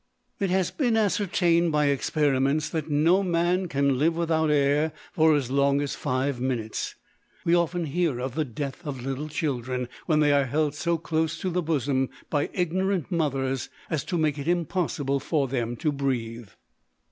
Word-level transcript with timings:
It 0.39 0.49
has 0.49 0.71
been 0.71 0.97
ascertained 0.97 1.71
by 1.71 1.85
experiments 1.85 2.69
that 2.69 2.89
no 2.89 3.21
man 3.21 3.67
can 3.67 3.99
live 3.99 4.17
without 4.17 4.49
air 4.49 4.93
for 5.11 5.35
as 5.35 5.51
long 5.51 5.79
as 5.79 5.93
five 5.93 6.41
minutes. 6.41 6.95
We 7.45 7.53
often 7.53 7.85
hear 7.85 8.19
of 8.19 8.33
the 8.33 8.43
death 8.43 8.83
of 8.83 9.05
little 9.05 9.29
children, 9.29 9.87
when 10.07 10.19
they 10.19 10.31
are 10.31 10.45
held 10.47 10.73
so 10.73 10.97
close 10.97 11.37
to 11.41 11.51
the 11.51 11.61
bosom 11.61 12.09
by 12.31 12.49
ignorant 12.51 13.11
mothers 13.11 13.69
as 13.91 14.03
to 14.05 14.17
make 14.17 14.39
it 14.39 14.47
impossible 14.47 15.19
for 15.19 15.47
them 15.47 15.75
to 15.75 15.91
breathe. 15.91 16.49